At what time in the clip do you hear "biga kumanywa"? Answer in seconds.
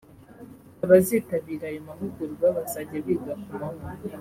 3.05-3.89